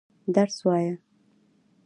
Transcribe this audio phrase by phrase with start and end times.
[0.35, 0.93] درس وايه.